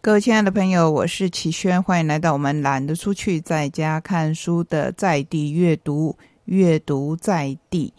[0.00, 7.92] 各位亲爱的朋友，我是齐轩，欢迎来到我们懒得出去在家看书的在地阅读，阅读在地，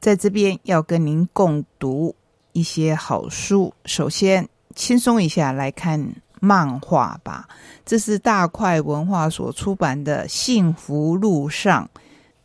[0.00, 2.14] 在这边要跟您共读
[2.52, 3.74] 一些好书。
[3.86, 7.48] 首先，轻松一下来看漫画吧。
[7.84, 11.90] 这是大块文化所出版的《幸福路上》，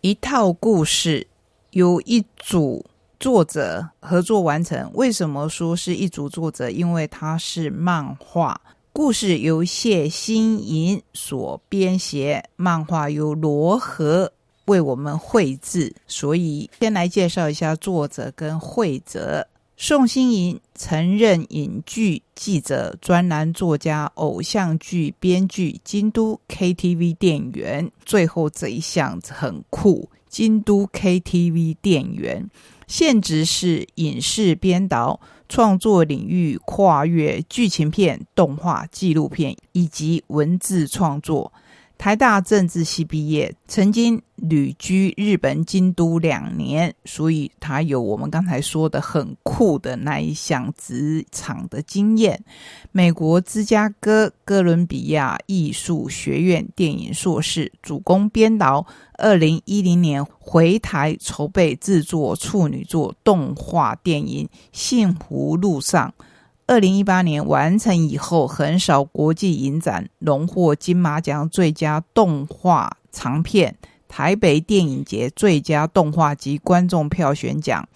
[0.01, 1.27] 一套故事，
[1.69, 2.83] 有一组。
[3.25, 6.69] 作者合作完成，为什么说是一组作者？
[6.69, 8.61] 因为它是漫画
[8.93, 14.31] 故事，由谢欣莹所编写，漫画由罗和
[14.65, 15.91] 为我们绘制。
[16.05, 19.47] 所以，先来介绍一下作者跟绘者。
[19.75, 27.91] 宋欣莹曾任影剧记者、专栏作家、偶像剧编剧、京都 KTV 店员。
[28.05, 32.47] 最后这一项很酷，京都 KTV 店员。
[32.87, 41.51] 现职是影视编导，创作领域跨越剧情片、动画、纪录片以及文字创作。
[41.97, 52.43] 台大政治系毕业，曾经旅居日本京都两年，所以他有我们刚才说的很酷的那一项职场的经验。
[52.91, 58.85] 美国芝加哥哥伦比亚艺术学院电影硕士，主攻编导。
[59.17, 66.13] 二零一零年回台筹备制作处女作动画电影《幸福路上》。
[66.67, 73.77] 二零一八年完成以后，横扫国际影展，荣获金马奖最佳动画长片、
[74.07, 77.87] 台北电影节最佳动画及观众票选奖、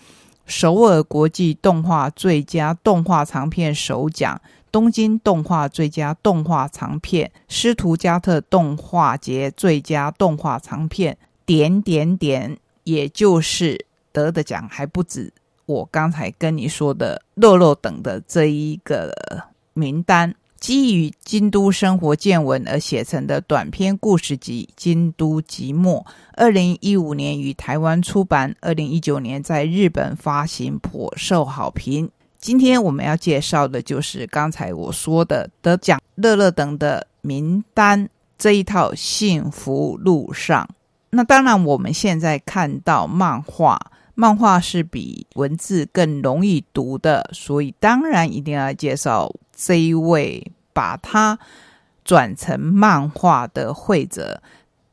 [0.46, 4.40] 首尔国际动画最佳动画长片首奖、
[4.72, 15.34] 东京动画最佳动画长片、斯图加特动画节最佳动画长片，点点点，也就是得的奖还不止。
[15.70, 19.14] 我刚才跟你说的“肉肉等”的这一个
[19.74, 26.04] 名单，基于京都生活见闻而写成的短篇故事集《京都寂寞》，
[26.34, 32.10] 二零一五年于台湾出版，二零一九年在日本发行，颇受好评。
[32.40, 38.10] 今天我们要介绍的就是刚才我说的得奖“乐乐等”的名单
[38.40, 40.68] 这一套《幸福路上》。
[41.12, 43.80] 那当然，我们现在看到漫画。
[44.20, 51.40] 漫画是比文字更容易读的，所以当然一定要介绍这一位把它
[52.04, 54.44] 转成漫画的绘者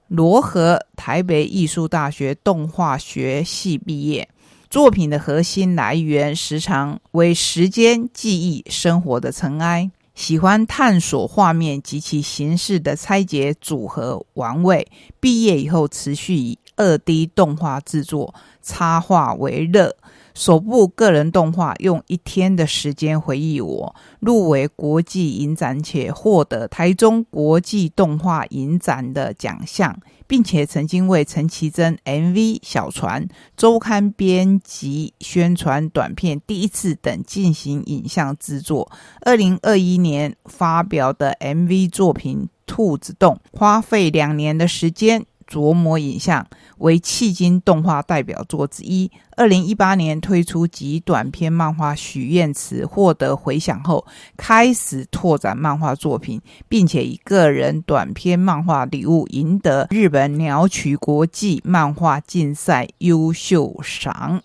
[0.07, 4.29] 罗和，台北艺术大学动画学系毕业。
[4.71, 14.87] 作品的核心来源时常为时间、记忆、生活的尘埃，喜欢探索画面及其形式的拆解、组合、玩味。
[15.19, 18.33] 毕业以后，持续以二 D 动画制作。
[18.67, 19.95] 插画为乐，
[20.35, 38.91] 首部个人动画用一天的时间回忆我，入围国际影展且获得台中国际动画影展的奖项，并且曾经为陈绮贞 MV 小船周刊编辑宣传短片第一次等进行影像制作。
[39.21, 45.25] 二零二一年发表的 MV 作品《兔子洞》，花费两年的时间。
[45.47, 46.47] 琢磨影像
[46.79, 49.11] 为迄今动画代表作之一。
[49.37, 64.43] 二零一八年推出集短篇漫画《许愿池》，获得回响后，开始拓展漫画作品，并且以个人短篇漫画礼物赢得日本鸟取国际漫画竞赛优秀赏。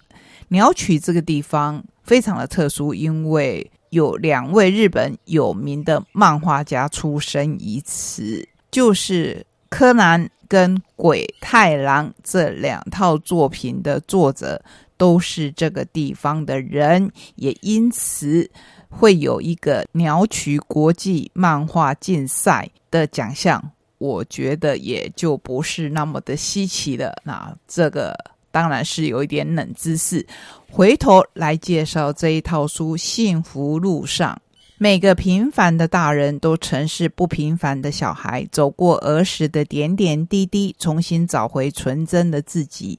[0.49, 10.29] 鸟取这个地方非常的特殊，因为有两位日本有名的漫画家出生于此，就是柯南。
[10.51, 14.61] 跟鬼太郎这两套作品的作者
[14.97, 18.51] 都是这个地方的人，也因此
[18.89, 23.63] 会有一个鸟取国际漫画竞赛的奖项。
[23.97, 27.15] 我觉得也就不是那么的稀奇了。
[27.23, 28.13] 那这个
[28.51, 30.27] 当然是有一点冷知识。
[30.69, 34.37] 回头来介绍这一套书《幸福路上》。
[34.83, 42.97] 每个平凡的大人都曾是不平凡的小孩，走过儿时的点点滴滴，重新找回纯真的自己。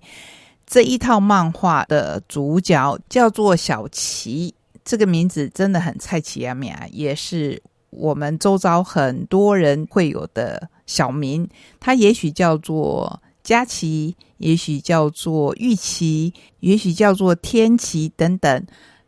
[0.65, 6.57] 这一套漫画的主角叫做小琪，这个名字真的很菜奇啊！
[6.93, 11.49] 也是我们周遭很多人会有的小名。
[11.81, 18.65] 他也许叫做佳琪，也许叫做玉琪，也许叫做天琪等等。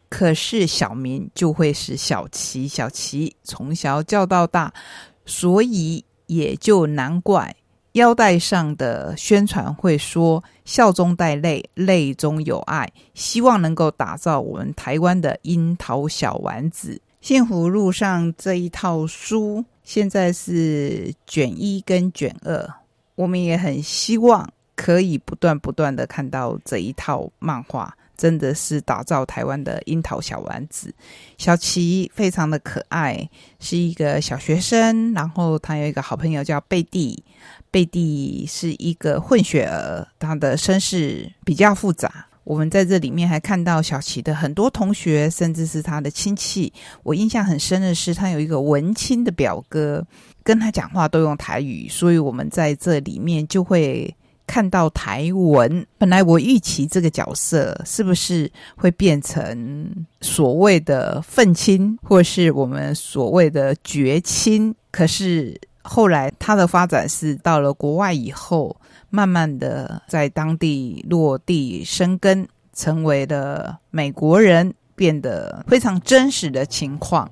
[0.09, 4.73] 可是小明就会是小琪，小琪从小叫到大，
[5.27, 7.55] 所以也就难怪
[7.93, 17.01] 腰带上的宣传会说“笑中带泪，泪中有爱”，希望能够打造我们台湾的樱桃小丸子。
[17.21, 22.69] 幸福路上这一套书现在是卷一跟卷二，
[23.15, 27.97] 我们也很希望可以不断不断的看到这一套漫画。
[28.17, 30.95] 真的是打造台湾的樱桃小丸子，
[31.37, 33.29] 小琪非常的可爱，
[33.61, 35.13] 是一个小学生。
[35.13, 37.23] 然后他有一个好朋友叫贝蒂，
[37.71, 42.27] 贝蒂是一个混血儿，他的身世比较复杂。
[42.45, 46.73] 我们在这里面还看到小琪的很多同学，甚至是他的亲戚。
[47.03, 50.07] 我印象很深的是，他有一个文青的表哥，
[50.43, 54.15] 跟他讲话都用台语，所以我们在这里面就会。
[54.47, 64.75] 看到台文，本来我预期这个角色是不是会变成所谓的愤青，或是我们所谓的绝亲？
[64.91, 68.77] 可是后来他的发展是到了国外以后，
[69.11, 77.29] 慢慢的在当地落地生根，成为了美国人，变得非常真实的情况，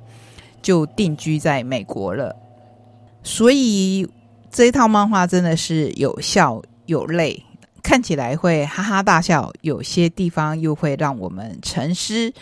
[0.63, 2.35] 就定居在美国了。
[3.23, 4.09] 所以
[4.51, 6.61] 这一套漫画真的是有效。
[6.87, 7.45] 有泪，
[7.83, 12.33] 看起来会哈哈大笑；有些地方又会让我们沉思。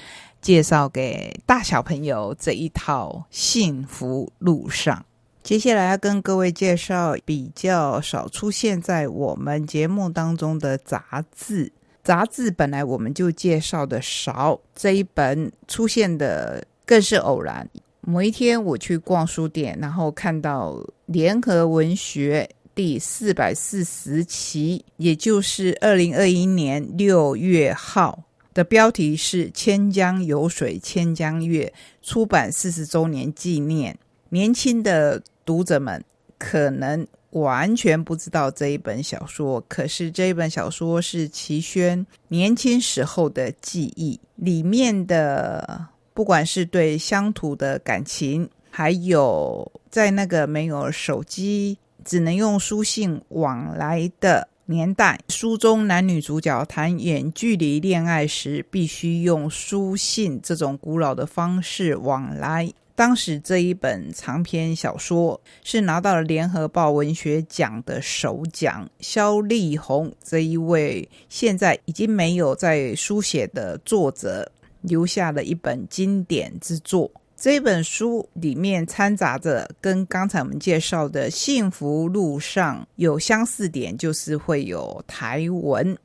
[0.40, 5.04] 介绍给大小朋友这一套幸福路上。
[5.42, 11.70] 接下来要跟各位介绍比较少出现在我们节目当中的杂志。
[12.02, 17.68] 杂志本来我们就介绍的少，这一本出现的更是偶然。
[18.00, 22.48] 某一天我去逛书店，然后看到联合文学。
[22.82, 28.24] 第四百四十期，也就是二零二一年六月号
[28.54, 31.70] 的标题是《千江有水千江月》，
[32.08, 33.98] 出版四十周年纪念。
[34.30, 36.02] 年轻的读者们
[36.38, 51.76] 可能完全不知道这一本小说，可是这一本小说是齐轩年轻时候的记忆，里面的不管是对乡土的感情，还有在那个没有手机。
[52.04, 62.72] 只能用书信往来的年代，书中男女主角谈远距离恋爱时，必须用书信这种古老的方式往来。
[62.94, 68.86] 当时这一本长篇小说是拿到了联合报文学奖的首奖。
[69.00, 74.52] 肖丽红这一位现在已经没有在书写的作者，
[74.82, 77.10] 留下了一本经典之作。
[77.40, 85.96] 这本书里面掺杂着跟刚才我们介绍的幸福路上有相似点，就是会有台文。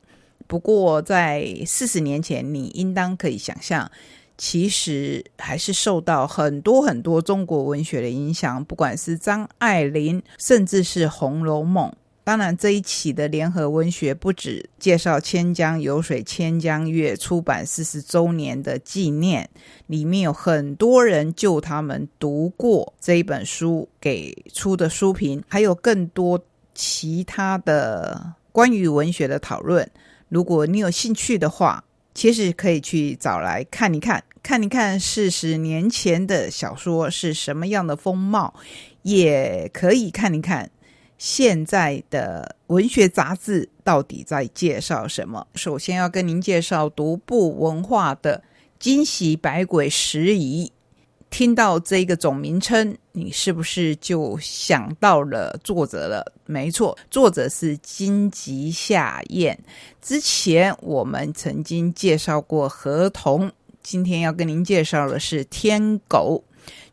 [0.46, 3.90] 不过在四十年前，你应当可以想象，
[4.38, 11.90] 其实还是受到很多很多中国文学的影响，不管是张爱玲，甚至是《红楼梦》。
[12.26, 19.48] 当然，这一期的联合文学不止介绍《千江有水千江月》出版四十周年的纪念，
[19.86, 26.44] 里面有很多人就他们读过这一本书给出的书评，还有更多
[26.74, 29.88] 其他的关于文学的讨论。
[30.28, 38.52] 如果你有兴趣的话，其实可以去找来看一看，看一看四十年前的小说是什么样的风貌，
[39.02, 40.68] 也可以看一看。
[41.18, 45.46] 现在的文学杂志到底在介绍什么？
[45.54, 48.38] 首先要跟您介绍独步文化的
[48.78, 50.66] 《惊喜百鬼拾遗》。
[51.28, 56.32] 听到这个总名称，你是不是就想到了作者了？
[56.46, 59.58] 没错，作者是金吉夏彦。
[60.00, 63.50] 之前我们曾经介绍过河童，
[63.82, 66.44] 今天要跟您介绍的是天狗。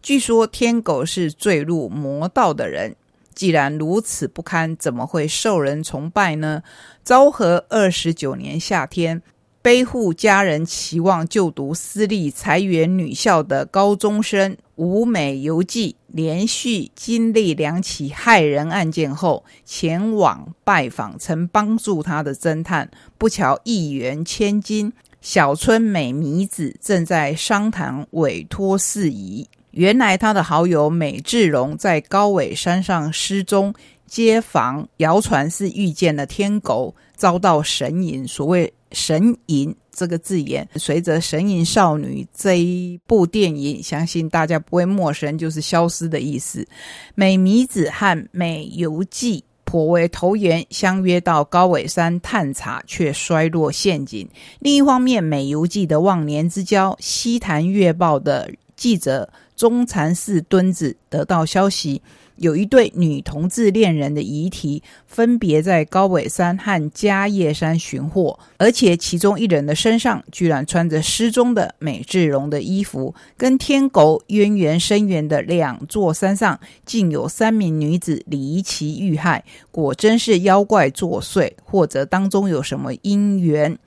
[0.01, 2.95] 据说天狗是坠入魔道的人。
[3.33, 6.63] 既然如此不堪，怎么会受人崇拜呢？
[7.03, 9.21] 昭和二十九年夏天，
[9.61, 22.89] 背负家人期望就读私立财源女校的高中生吴美游记，连续经历两起害人案件后，前往拜访曾帮助他的侦探。
[23.17, 29.47] 不巧一元千金小春美弥子正在商谈委托事宜。
[29.73, 33.73] 原来他的好友美智荣在高尾山上失踪，
[34.05, 38.27] 街坊谣传是遇见了天狗，遭到神隐。
[38.27, 46.67] 所谓神隐这个字眼，随着《神隐少女》这一部电影，相信大家不会陌生，就是消失的意思。
[47.15, 54.29] 美弥子和美游记颇为投缘，相约到高尾山探查，却衰落陷阱。
[54.59, 59.27] 另一方面，美游记的忘年之交《西坛月报》的记者。
[59.63, 62.01] 中禅寺墩子得到消息。
[62.35, 73.15] 有一对女同志恋人的遗体，分别在高尾山和嘉叶山寻获，而且其中一人的身上居然穿着失踪的美智荣的衣服。
[73.37, 83.79] 跟天狗渊源深远的两座山上，竟有三名女子离奇遇害，果真是妖怪作祟，或者当中有什么因缘？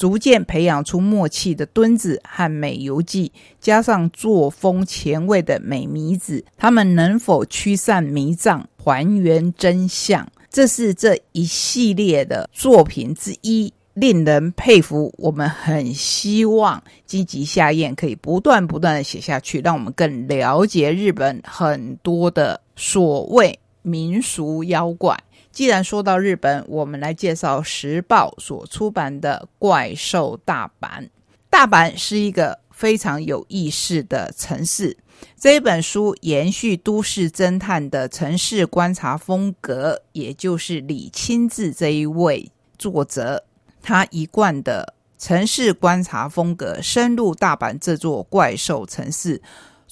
[0.00, 3.30] 逐渐培养出默契的墩子和美游记，
[3.60, 10.26] 加上作风前卫的美弥子，他们能否驱散迷障，还原真相？
[10.48, 15.12] 这是这一系列的作品之一，令人佩服。
[15.18, 25.14] 我们很希望积极下咽，可以不断不断的写下去，让我们更了解日本很多的所谓民俗妖怪。
[25.52, 31.02] 既然说到日本，我们来介绍时报所出版的《怪兽大阪》。
[31.50, 34.96] 大阪是一个非常有意思的城市。
[35.36, 43.44] 这一本书延续都市侦探的城市观察风格，也就是李清志这一位作者
[43.82, 49.42] 他一贯的城市观察风格，深入大阪这座怪兽城市。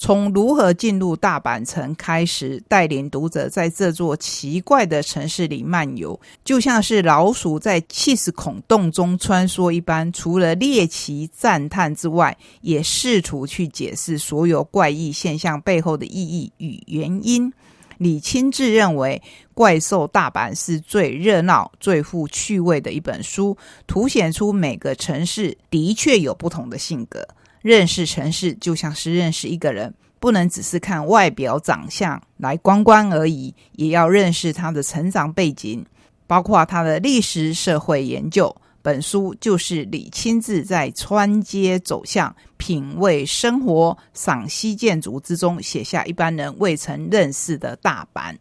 [0.01, 10.09] 从如何进入大阪城开始，带领读者在这座奇怪的城市里漫游，就像是老鼠在气死孔洞中穿梭一般。
[10.13, 17.51] 除了猎奇赞叹之外，也试图去解释所有怪异现象背后的意义与原因。
[17.97, 19.21] 李清志认为，
[19.53, 27.27] 《怪兽大阪》是最热闹、最富趣味的一本书，凸显出每个城市的确有不同的性格。
[27.61, 35.85] 认识城市就像是认识一个人，不能只是看外表长相来观光而已，也要认识他的成长背景，
[36.27, 38.55] 包括他的历史社会研究。
[38.81, 48.33] 本书就是李亲自在穿街走巷、品味生活、赏析建筑之中写下一般人未曾认识的大阪。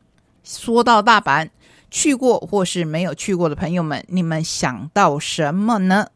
[0.44, 1.50] 说到大阪，
[1.90, 6.06] 去过或是没有去过的朋友们，你们想到什么呢？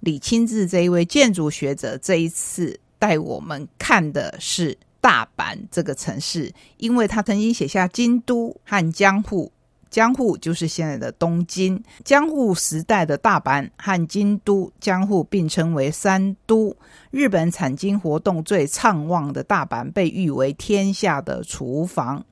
[0.00, 9.50] 李清志这一位建筑学者，这一次带我们看的是大阪这个城市，因为他曾经写下京都和江户，
[9.90, 16.76] 江户就是现在的东京，江户时代的大阪和京都、江户并称为三都。
[17.10, 22.24] 日本产经活动最畅旺的大阪，被誉为天下的厨房。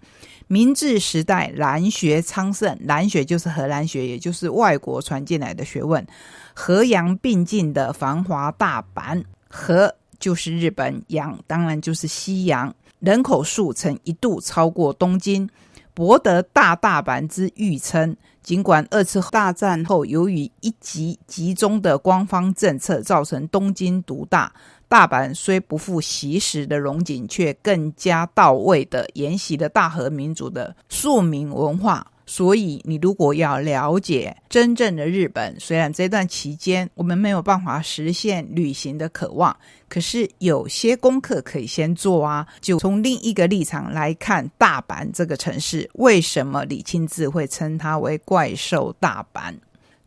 [0.49, 6.07] 明治时代，兰学昌盛，兰学就是荷兰学，也就是外国传进来的学问。
[6.55, 12.75] 和洋并进的繁华大阪，和就是日本，洋当然就是西洋。
[13.01, 15.49] 人口数曾一度超过东京，
[15.93, 18.17] 博得大大阪之誉称。
[18.43, 24.53] 尽管二次大战后，由于一级集中的官方政策，造成东京独大。
[24.89, 32.07] 大阪虽不复昔时的荣景，却更加到位的沿袭了大和民族的庶民文化。
[32.29, 39.57] 所以，你如果要了解真正的日本，虽然这段期间我们没有办法实现旅行的渴望，
[39.89, 42.45] 可是有些功课可以先做啊。
[42.61, 49.55] 就从另一个立场来看，大阪这个城市，为什么李清志会称它为怪兽大阪？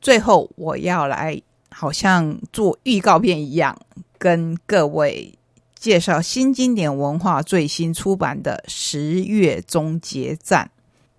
[0.01, 3.77] 最后，我要来好像做预告片一样。
[4.19, 5.33] 跟各位
[5.73, 10.69] 介绍新经典文化最新出版的《十月终结战》，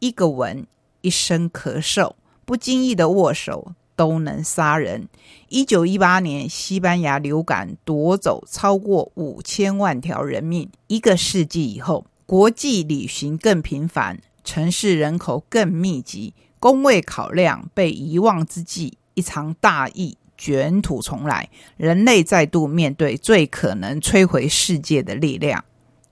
[0.00, 0.66] 一个吻，
[1.00, 2.12] 一声咳嗽，
[2.44, 5.08] 不经意的握手都能杀人。
[5.48, 10.68] 一九一八年，西班牙流感夺走超过五千万条人命。
[10.88, 20.18] 一个世纪以后，国际旅行更频繁，城市人口更密集，工位考量被遗忘之际，一场大疫。
[20.40, 25.62] 卷土重来，人类再度面对最可能摧毁世界的力量。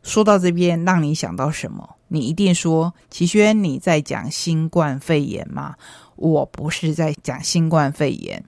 [0.03, 1.97] 说到这边，让你想到什么？
[2.09, 5.75] 你一定说：“齐轩，你在讲新冠肺炎吗？”
[6.17, 8.43] 我不是在讲新冠肺炎，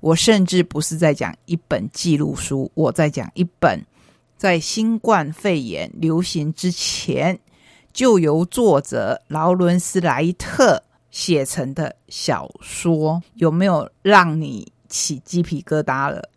[0.00, 3.84] 我甚至不是在讲一本记录书，我在讲一本
[4.36, 7.38] 在新冠肺炎流行之前
[7.92, 13.22] 就由作者劳伦斯莱特写成的小说。
[13.34, 14.72] 有没有让你？
[14.88, 16.28] 起鸡皮疙瘩了，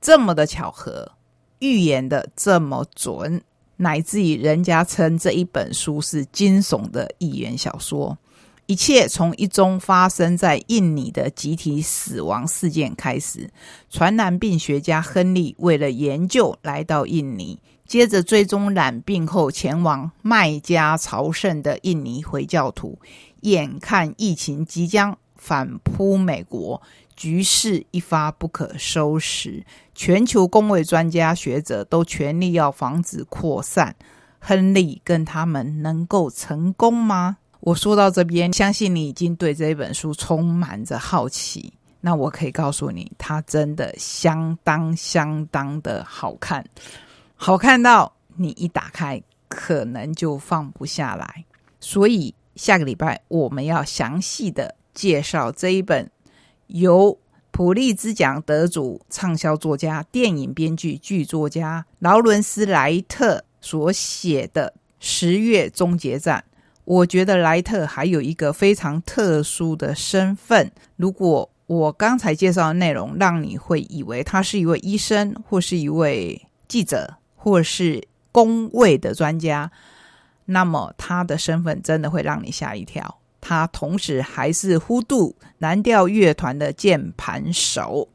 [0.00, 1.12] 这么的巧合，
[1.58, 3.42] 预言的这么准，
[3.76, 8.18] 乃至于人家称这一本书是惊悚的寓言小说。
[8.66, 13.50] 一切从一宗发生在印尼的集体死亡事件开始。
[13.90, 22.96] 传染病学家亨利为了研究来到印尼，接着追踪染病后前往麦加朝圣的印尼回教徒。
[23.40, 26.80] 眼看疫情即将反扑美国。
[27.20, 29.62] 局势一发不可收拾，
[29.94, 33.94] 全球公卫专家学者都全力要防止扩散。
[34.38, 37.36] 亨利跟他们能够成功吗？
[37.60, 41.74] 我说到这边，相信你已经对这一本书充满着好奇。
[42.00, 46.64] 那我可以告诉你，它真的相当相当的好看，
[47.34, 51.44] 好看到你一打开可能就放不下来。
[51.80, 56.10] 所以下个礼拜我们要详细的介绍这一本
[56.70, 57.18] 由
[57.50, 66.44] 普利兹奖得主、畅销作家、电影编剧、剧作家劳伦斯·莱特所写的《十月终结战》。
[66.84, 70.70] 我觉得莱特还有一个非常特殊的身份。
[70.96, 79.70] 如果我刚才介绍的内容让你会以为他是一位医生，或是一位记者，或是工位的专家，
[80.46, 83.19] 那么他的身份真的会让你吓一跳。
[83.50, 88.06] 他同时还是呼度蓝调乐团的键盘手，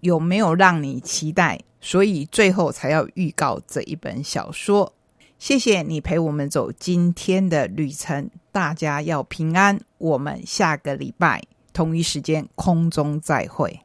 [0.00, 1.60] 有没有让你期待？
[1.80, 4.92] 所以最后才要预告这一本小说。
[5.38, 9.80] 谢谢你陪我们走今天的旅程，大家要平安。
[9.98, 11.40] 我们下个礼拜。
[11.72, 13.82] 同一时间空中再会。